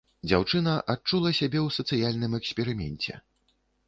[0.29, 3.13] Дзяўчына адчула сябе ў сацыяльным эксперыменце.